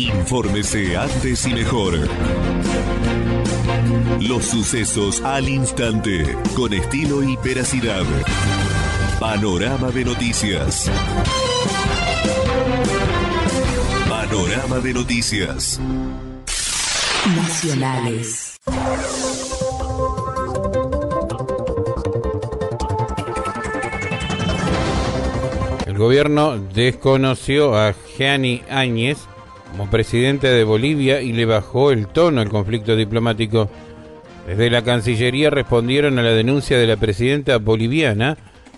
[0.00, 1.92] Infórmese antes y mejor.
[4.18, 8.04] Los sucesos al instante, con estilo y veracidad.
[9.20, 10.90] Panorama de noticias.
[14.08, 15.78] Panorama de noticias.
[17.36, 18.56] Nacionales.
[25.86, 29.18] El gobierno desconoció a Gianni Áñez
[29.70, 33.68] como presidente de Bolivia y le bajó el tono al conflicto diplomático.
[34.46, 38.36] Desde la Cancillería respondieron a la denuncia de la presidenta boliviana,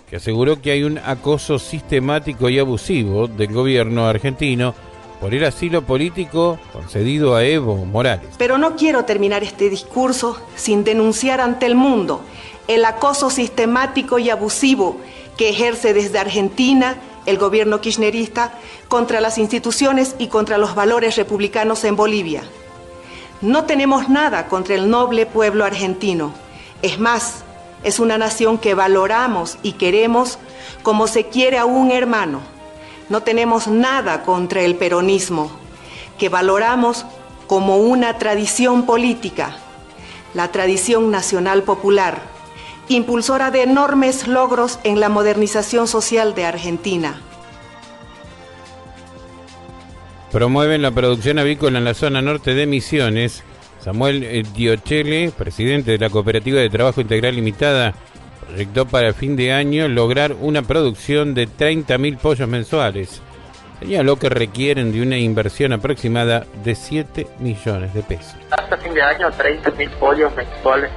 [0.09, 4.75] que aseguró que hay un acoso sistemático y abusivo del gobierno argentino
[5.19, 8.27] por el asilo político concedido a Evo Morales.
[8.37, 12.21] Pero no quiero terminar este discurso sin denunciar ante el mundo
[12.67, 14.97] el acoso sistemático y abusivo
[15.37, 18.53] que ejerce desde Argentina el gobierno kirchnerista
[18.87, 22.43] contra las instituciones y contra los valores republicanos en Bolivia.
[23.41, 26.33] No tenemos nada contra el noble pueblo argentino.
[26.81, 27.43] Es más,
[27.83, 30.39] es una nación que valoramos y queremos
[30.81, 32.41] como se quiere a un hermano.
[33.09, 35.51] No tenemos nada contra el peronismo,
[36.17, 37.05] que valoramos
[37.47, 39.57] como una tradición política,
[40.33, 42.32] la tradición nacional popular
[42.89, 47.21] impulsora de enormes logros en la modernización social de Argentina.
[50.31, 53.43] Promueven la producción avícola en la zona norte de Misiones.
[53.79, 57.93] Samuel Diochele, presidente de la Cooperativa de Trabajo Integral Limitada,
[58.47, 63.21] proyectó para fin de año lograr una producción de 30.000 pollos mensuales.
[63.79, 68.35] Señaló que requieren de una inversión aproximada de 7 millones de pesos.
[68.51, 70.89] Hasta fin de año 30.000 pollos mensuales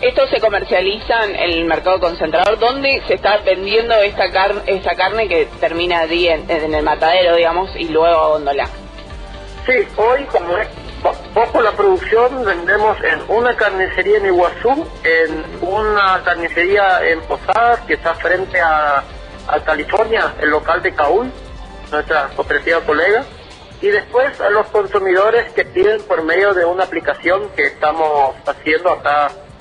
[0.00, 5.28] estos se comercializan en el mercado concentrador, ¿dónde se está vendiendo esta, carne, esta carne
[5.28, 8.68] que termina allí en, el matadero, digamos, y luego a góndola?
[9.66, 10.68] Sí, hoy como es
[11.34, 17.94] poco la producción, vendemos en una carnicería en Iguazú, en una carnicería en Posadas, que
[17.94, 19.02] está frente a,
[19.48, 21.30] a California, el local de Caúl,
[21.90, 23.24] nuestra cooperativa colega,
[23.80, 28.90] y después a los consumidores que piden por medio de una aplicación que estamos haciendo
[28.90, 29.30] acá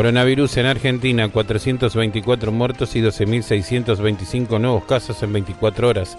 [0.00, 6.16] Coronavirus en Argentina, 424 muertos y 12.625 nuevos casos en 24 horas.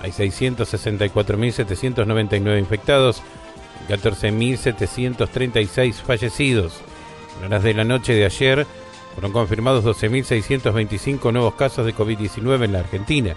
[0.00, 3.20] Hay 664.799 infectados
[3.86, 6.80] y 14.736 fallecidos.
[7.38, 8.66] En horas de la noche de ayer
[9.12, 13.34] fueron confirmados 12.625 nuevos casos de COVID-19 en la Argentina.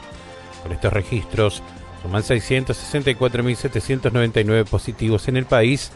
[0.63, 1.61] Con estos registros
[2.01, 5.91] suman 664.799 positivos en el país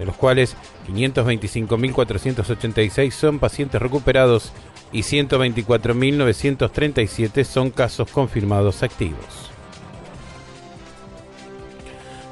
[0.00, 0.56] de los cuales
[0.90, 4.52] 525.486 son pacientes recuperados
[4.92, 9.50] y 124.937 son casos confirmados activos.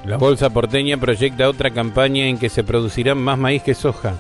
[0.07, 4.15] La Bolsa Porteña proyecta otra campaña en que se producirá más maíz que soja.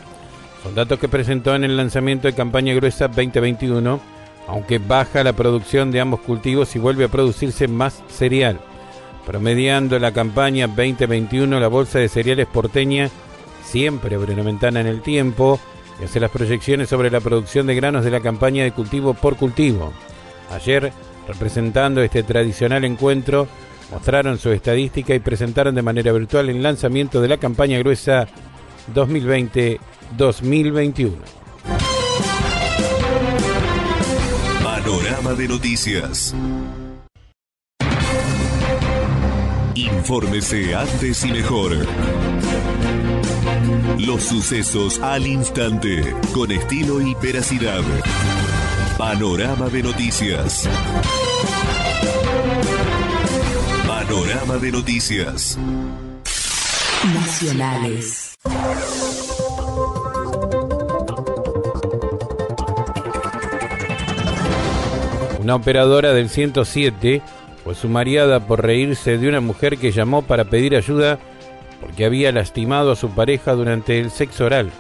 [0.62, 3.98] Son datos que presentó en el lanzamiento de campaña gruesa 2021,
[4.46, 8.60] aunque baja la producción de ambos cultivos y vuelve a producirse más cereal.
[9.24, 13.08] Promediando la campaña 2021, la Bolsa de Cereales Porteña
[13.68, 15.60] siempre abre una ventana en el tiempo
[16.00, 19.36] y hace las proyecciones sobre la producción de granos de la campaña de cultivo por
[19.36, 19.92] cultivo.
[20.50, 20.92] Ayer,
[21.26, 23.46] representando este tradicional encuentro,
[23.90, 28.26] mostraron su estadística y presentaron de manera virtual el lanzamiento de la campaña gruesa
[28.94, 31.12] 2020-2021.
[34.62, 36.34] Panorama de noticias.
[39.74, 41.76] Infórmese antes y mejor.
[43.96, 47.80] Los sucesos al instante, con estilo y veracidad.
[48.98, 50.68] Panorama de noticias.
[53.86, 55.58] Panorama de noticias.
[57.14, 58.34] Nacionales.
[65.40, 67.22] Una operadora del 107
[67.64, 71.18] fue sumariada por reírse de una mujer que llamó para pedir ayuda
[71.80, 74.70] porque había lastimado a su pareja durante el sexo oral.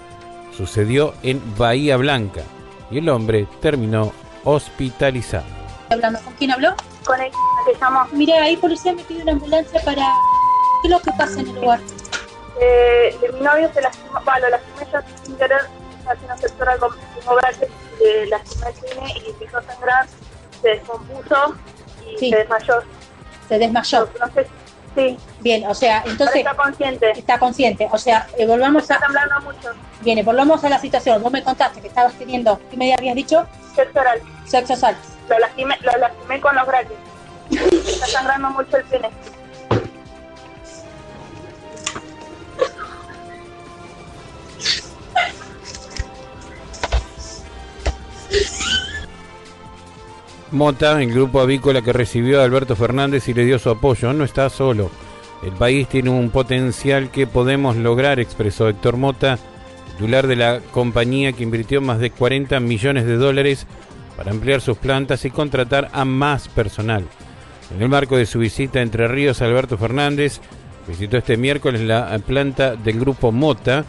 [0.56, 2.42] Sucedió en Bahía Blanca
[2.90, 4.12] y el hombre terminó
[4.44, 5.44] hospitalizado.
[5.90, 6.74] Hablando, ¿con quién habló?
[7.04, 8.06] Con el que llamó.
[8.12, 10.04] Mire, ahí policía me pide una ambulancia para...
[10.82, 11.80] ¿Qué es lo que pasa en el lugar?
[12.60, 15.60] Eh, de mi novio se lastimó, bueno, lo lastimé yo sin querer,
[16.08, 20.06] haciendo sector algo tengo brackets, le lastimé el cine y empezó a sangrar,
[20.60, 21.54] se descompuso
[22.04, 22.30] y Sí.
[22.30, 22.74] se desmayó.
[23.48, 24.08] Se desmayó.
[24.20, 24.46] No sé,
[24.94, 27.10] sí, Bien, o sea, entonces está consciente.
[27.12, 27.88] está consciente.
[27.92, 29.00] O sea, eh, volvamos Está a...
[29.00, 29.70] temblando mucho.
[30.00, 31.22] Bien, volvamos a la situación.
[31.22, 33.46] Vos me contaste que estabas teniendo, ¿qué me habías dicho?
[33.74, 34.20] Sexo oral.
[34.46, 34.96] Sexo oral.
[35.28, 37.00] Lo lastimé, lo lastimé con los brackets.
[37.50, 39.10] Está sangrando mucho el pene.
[50.50, 54.24] Mota, el grupo avícola que recibió a Alberto Fernández y le dio su apoyo, no
[54.24, 54.90] está solo.
[55.42, 59.38] El país tiene un potencial que podemos lograr, expresó Héctor Mota,
[59.92, 63.66] titular de la compañía que invirtió más de 40 millones de dólares
[64.16, 67.04] para ampliar sus plantas y contratar a más personal.
[67.74, 70.40] En el marco de su visita a Entre Ríos, Alberto Fernández
[70.88, 73.84] visitó este miércoles la planta del grupo Mota,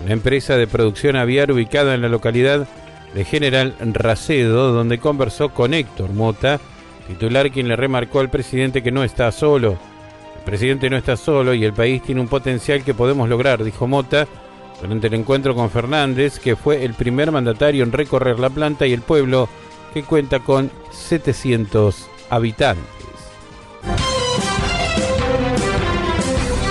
[0.00, 2.68] una empresa de producción aviar ubicada en la localidad
[3.14, 6.60] de General Racedo, donde conversó con Héctor Mota,
[7.08, 9.78] titular quien le remarcó al presidente que no está solo.
[10.38, 13.86] El presidente no está solo y el país tiene un potencial que podemos lograr, dijo
[13.86, 14.26] Mota
[14.80, 18.92] durante el encuentro con Fernández, que fue el primer mandatario en recorrer la planta y
[18.92, 19.48] el pueblo
[19.92, 22.86] que cuenta con 700 habitantes.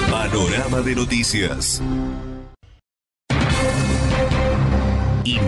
[0.10, 1.82] Panorama de noticias.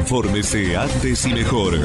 [0.01, 1.77] Infórmese antes y mejor.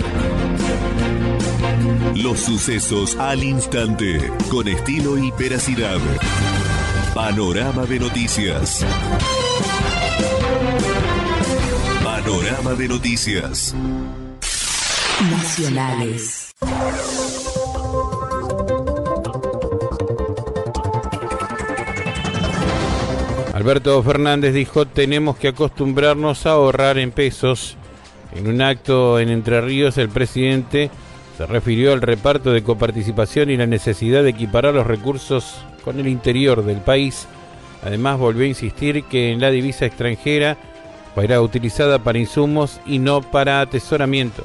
[2.14, 5.98] Los sucesos al instante, con estilo y veracidad.
[7.14, 8.86] Panorama de noticias.
[12.02, 13.74] Panorama de noticias.
[15.30, 16.54] Nacionales.
[23.52, 27.76] Alberto Fernández dijo, tenemos que acostumbrarnos a ahorrar en pesos.
[28.36, 30.90] En un acto en Entre Ríos, el presidente
[31.38, 36.06] se refirió al reparto de coparticipación y la necesidad de equiparar los recursos con el
[36.06, 37.26] interior del país.
[37.82, 40.58] Además, volvió a insistir que en la divisa extranjera
[41.14, 44.44] será utilizada para insumos y no para atesoramiento.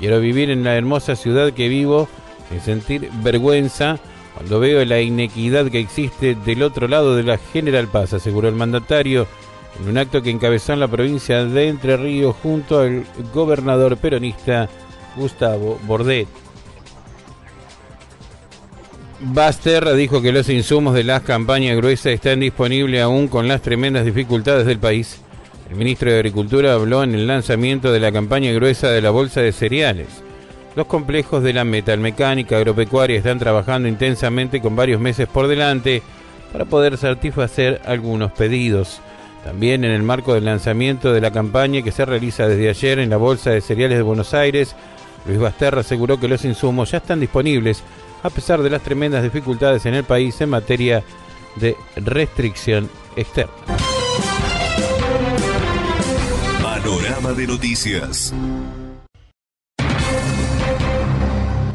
[0.00, 2.08] Quiero vivir en la hermosa ciudad que vivo
[2.48, 4.00] sin sentir vergüenza
[4.34, 8.54] cuando veo la inequidad que existe del otro lado de la General Paz, aseguró el
[8.54, 9.28] mandatario
[9.78, 14.68] en un acto que encabezó en la provincia de Entre Ríos junto al gobernador peronista
[15.16, 16.28] Gustavo Bordet.
[19.22, 24.06] Baster dijo que los insumos de las campañas gruesas están disponibles aún con las tremendas
[24.06, 25.20] dificultades del país.
[25.68, 29.42] El ministro de Agricultura habló en el lanzamiento de la campaña gruesa de la Bolsa
[29.42, 30.08] de Cereales.
[30.74, 36.02] Los complejos de la metalmecánica agropecuaria están trabajando intensamente con varios meses por delante
[36.50, 39.00] para poder satisfacer algunos pedidos.
[39.44, 43.10] También en el marco del lanzamiento de la campaña que se realiza desde ayer en
[43.10, 44.76] la Bolsa de Cereales de Buenos Aires,
[45.26, 47.82] Luis Basterra aseguró que los insumos ya están disponibles
[48.22, 51.02] a pesar de las tremendas dificultades en el país en materia
[51.56, 53.52] de restricción externa.
[56.62, 58.34] Panorama de noticias.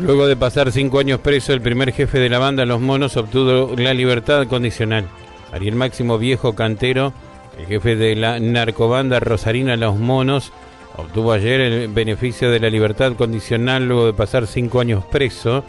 [0.00, 3.74] Luego de pasar cinco años preso, el primer jefe de la banda Los Monos obtuvo
[3.76, 5.06] la libertad condicional.
[5.52, 7.12] Ariel Máximo Viejo Cantero,
[7.58, 10.52] el jefe de la narcobanda Rosarina Los Monos,
[10.96, 15.64] obtuvo ayer el beneficio de la libertad condicional luego de pasar cinco años preso.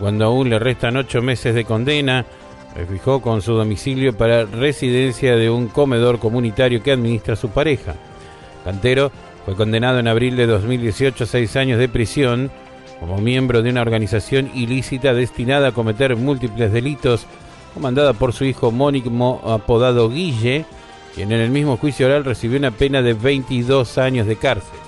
[0.00, 2.26] Cuando aún le restan ocho meses de condena,
[2.74, 7.94] se fijó con su domicilio para residencia de un comedor comunitario que administra su pareja.
[8.64, 9.12] Cantero
[9.44, 12.50] fue condenado en abril de 2018 a seis años de prisión
[13.02, 17.26] como miembro de una organización ilícita destinada a cometer múltiples delitos,
[17.74, 20.64] comandada por su hijo homónimo apodado Guille,
[21.12, 24.78] quien en el mismo juicio oral recibió una pena de 22 años de cárcel.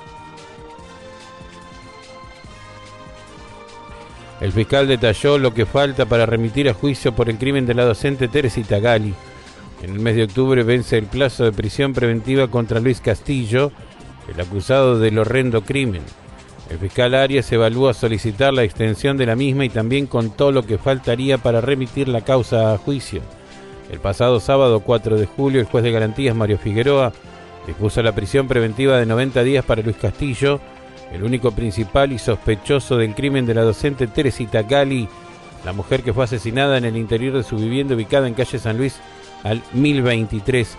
[4.40, 7.84] El fiscal detalló lo que falta para remitir a juicio por el crimen de la
[7.84, 9.12] docente Teresita Gali.
[9.82, 13.72] En el mes de octubre vence el plazo de prisión preventiva contra Luis Castillo,
[14.32, 16.02] el acusado del horrendo crimen.
[16.70, 20.78] El fiscal Arias evalúa solicitar la extensión de la misma y también contó lo que
[20.78, 23.20] faltaría para remitir la causa a juicio.
[23.90, 27.12] El pasado sábado 4 de julio, el juez de garantías Mario Figueroa
[27.66, 30.60] dispuso la prisión preventiva de 90 días para Luis Castillo,
[31.12, 35.08] el único principal y sospechoso del crimen de la docente Teresita Gali,
[35.64, 38.78] la mujer que fue asesinada en el interior de su vivienda ubicada en calle San
[38.78, 38.96] Luis
[39.42, 40.76] al 1023.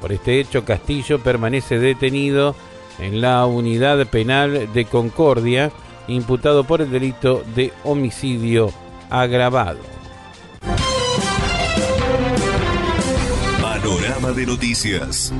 [0.00, 2.54] Por este hecho, Castillo permanece detenido
[2.98, 5.72] en la unidad penal de Concordia,
[6.08, 8.72] imputado por el delito de homicidio
[9.10, 9.80] agravado.
[13.60, 15.32] Panorama de noticias.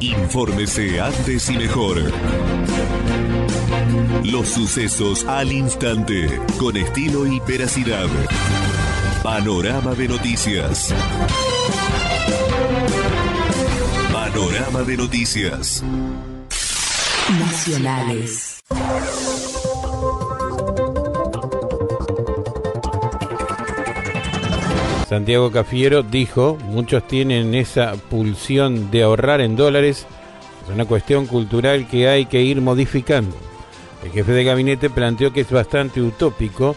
[0.00, 1.98] Infórmese antes y mejor.
[4.24, 8.06] Los sucesos al instante, con estilo y veracidad.
[9.22, 10.92] Panorama de noticias.
[14.32, 15.84] Panorama de noticias.
[17.38, 18.62] Nacionales.
[25.06, 30.06] Santiago Cafiero dijo, muchos tienen esa pulsión de ahorrar en dólares,
[30.64, 33.36] es una cuestión cultural que hay que ir modificando.
[34.02, 36.74] El jefe de gabinete planteó que es bastante utópico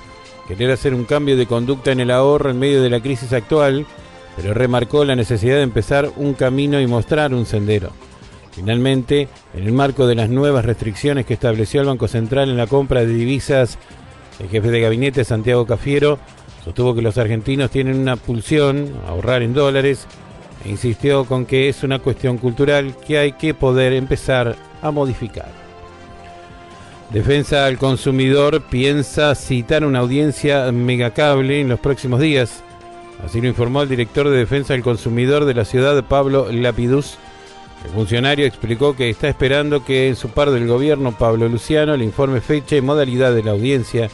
[0.50, 3.86] querer hacer un cambio de conducta en el ahorro en medio de la crisis actual,
[4.36, 7.92] pero remarcó la necesidad de empezar un camino y mostrar un sendero.
[8.52, 12.68] Finalmente, en el marco de las nuevas restricciones que estableció el Banco Central en la
[12.68, 13.78] compra de divisas,
[14.40, 16.20] el jefe de gabinete Santiago Cafiero
[16.66, 20.08] Sostuvo que los argentinos tienen una pulsión a ahorrar en dólares
[20.66, 25.50] e insistió con que es una cuestión cultural que hay que poder empezar a modificar.
[27.12, 32.64] Defensa al consumidor piensa citar una audiencia megacable en los próximos días.
[33.24, 37.18] Así lo informó el director de Defensa al Consumidor de la ciudad, Pablo Lapidus.
[37.86, 42.04] El funcionario explicó que está esperando que en su par del gobierno, Pablo Luciano, le
[42.04, 44.10] informe fecha y modalidad de la audiencia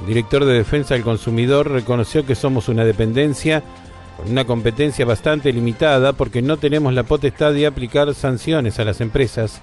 [0.00, 3.62] el director de Defensa del Consumidor reconoció que somos una dependencia
[4.16, 9.00] con una competencia bastante limitada porque no tenemos la potestad de aplicar sanciones a las
[9.00, 9.60] empresas.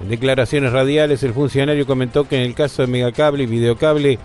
[0.00, 4.18] En declaraciones radiales el funcionario comentó que en el caso de Megacable y Videocable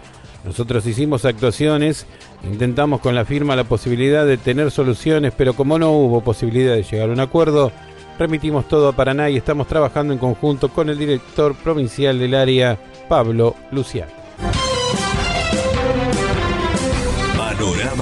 [0.43, 2.05] nosotros hicimos actuaciones,
[2.43, 6.84] intentamos con la firma la posibilidad de tener soluciones, pero como no hubo posibilidad de
[6.84, 7.72] llegar a un acuerdo,
[8.17, 12.77] remitimos todo a Paraná y estamos trabajando en conjunto con el director provincial del área,
[13.08, 14.19] Pablo Luciano.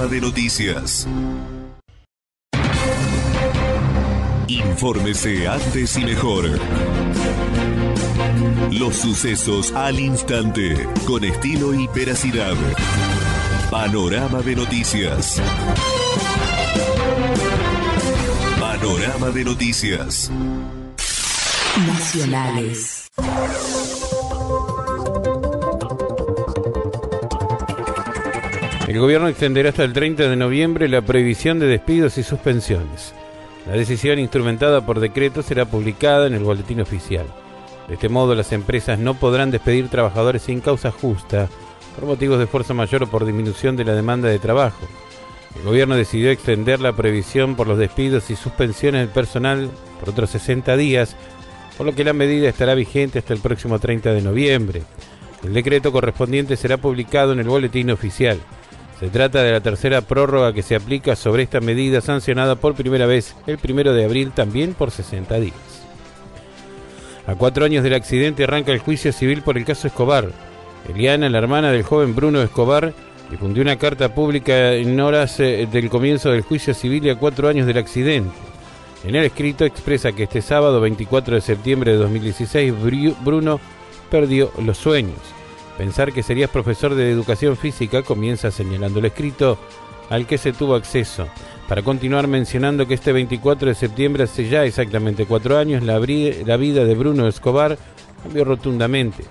[0.06, 1.08] de noticias.
[4.46, 6.58] Infórmese antes y mejor.
[8.72, 12.54] Los sucesos al instante, con estilo y veracidad.
[13.70, 15.40] Panorama de noticias.
[18.60, 20.30] Panorama de noticias.
[21.86, 23.08] Nacionales.
[28.86, 33.14] El gobierno extenderá hasta el 30 de noviembre la prohibición de despidos y suspensiones.
[33.66, 37.26] La decisión instrumentada por decreto será publicada en el boletín oficial.
[37.88, 41.48] De este modo, las empresas no podrán despedir trabajadores sin causa justa,
[41.94, 44.86] por motivos de fuerza mayor o por disminución de la demanda de trabajo.
[45.56, 50.30] El gobierno decidió extender la prohibición por los despidos y suspensiones del personal por otros
[50.30, 51.16] 60 días,
[51.76, 54.82] por lo que la medida estará vigente hasta el próximo 30 de noviembre.
[55.42, 58.38] El decreto correspondiente será publicado en el boletín oficial.
[59.00, 63.06] Se trata de la tercera prórroga que se aplica sobre esta medida sancionada por primera
[63.06, 65.67] vez el primero de abril también por 60 días.
[67.28, 70.30] A cuatro años del accidente arranca el juicio civil por el caso Escobar.
[70.88, 72.94] Eliana, la hermana del joven Bruno Escobar,
[73.30, 77.46] difundió una carta pública en horas eh, del comienzo del juicio civil y a cuatro
[77.48, 78.34] años del accidente.
[79.04, 82.72] En el escrito expresa que este sábado 24 de septiembre de 2016
[83.22, 83.60] Bruno
[84.10, 85.18] perdió los sueños.
[85.76, 89.58] Pensar que serías profesor de educación física comienza señalando el escrito
[90.08, 91.28] al que se tuvo acceso,
[91.68, 96.84] para continuar mencionando que este 24 de septiembre, hace ya exactamente cuatro años, la, vida
[96.84, 97.76] de Bruno Escobar
[98.22, 99.24] cambió rotundamente.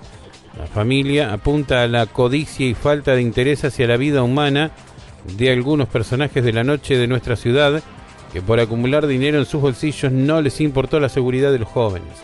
[0.56, 4.70] La familia apunta a la codicia y falta de interés hacia la vida humana
[5.36, 7.82] de algunos personajes de la noche de nuestra ciudad
[8.32, 12.22] que por acumular dinero en sus bolsillos no les importó la seguridad de los jóvenes.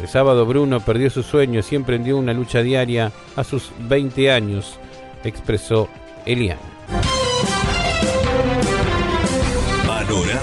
[0.00, 4.78] El sábado Bruno perdió sus sueños y emprendió una lucha diaria a sus 20 años,
[5.22, 5.88] expresó
[6.26, 6.60] Eliana.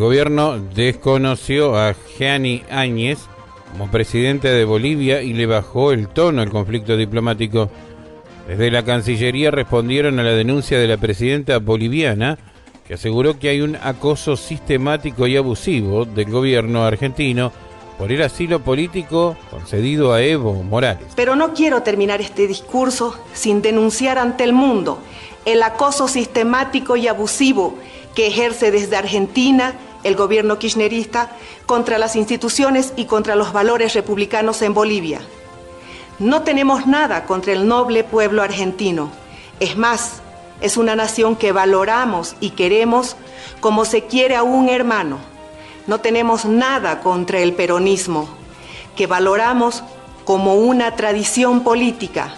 [0.00, 3.18] Gobierno desconoció a Gianni Áñez
[3.70, 7.70] como presidente de Bolivia y le bajó el tono al conflicto diplomático.
[8.48, 12.38] Desde la Cancillería respondieron a la denuncia de la presidenta boliviana
[12.88, 17.52] que aseguró que hay un acoso sistemático y abusivo del gobierno argentino
[17.98, 21.06] por el asilo político concedido a Evo Morales.
[21.14, 24.98] Pero no quiero terminar este discurso sin denunciar ante el mundo
[25.44, 27.76] el acoso sistemático y abusivo
[28.14, 31.30] que ejerce desde Argentina el gobierno kirchnerista
[31.66, 35.20] contra las instituciones y contra los valores republicanos en Bolivia.
[36.18, 39.10] No tenemos nada contra el noble pueblo argentino.
[39.58, 40.20] Es más,
[40.60, 43.16] es una nación que valoramos y queremos
[43.60, 45.18] como se quiere a un hermano.
[45.86, 48.28] No tenemos nada contra el peronismo,
[48.96, 49.82] que valoramos
[50.24, 52.34] como una tradición política,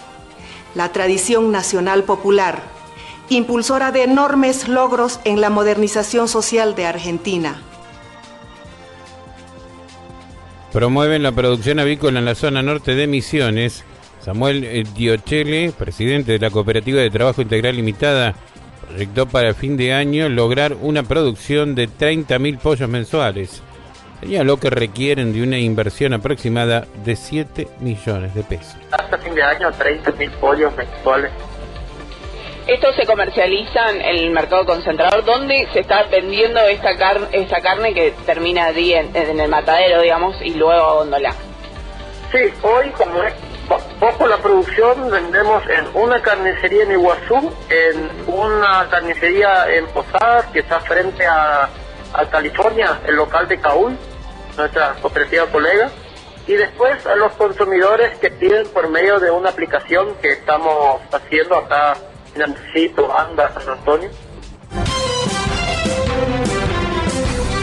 [0.75, 2.72] la tradición nacional popular
[3.29, 7.61] impulsora de enormes logros en la modernización social de Argentina.
[10.71, 13.83] Promueven la producción avícola en la zona norte de Misiones.
[14.21, 18.33] Samuel Diochele, presidente de la Cooperativa de Trabajo Integral Limitada,
[18.87, 23.61] proyectó para fin de año lograr una producción de 30.000 pollos mensuales.
[24.21, 28.77] Señaló que requieren de una inversión aproximada de 7 millones de pesos.
[28.91, 31.31] Hasta fin de año 30.000 pollos mensuales
[32.67, 37.93] estos se comercializan en el mercado concentrador, donde se está vendiendo esta, carne esta carne
[37.93, 41.33] que termina allí en, el matadero, digamos, y luego a gondola.
[42.31, 43.33] Sí, hoy como es
[43.99, 50.59] poco la producción, vendemos en una carnicería en Iguazú, en una carnicería en Posadas, que
[50.59, 51.69] está frente a,
[52.31, 53.97] California, el local de Caúl,
[54.55, 55.89] nuestra cooperativa colega,
[56.45, 61.55] y después a los consumidores que piden por medio de una aplicación que estamos haciendo
[61.55, 61.95] acá
[63.15, 64.09] anda San Antonio.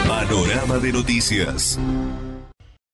[0.07, 1.77] Panorama de noticias.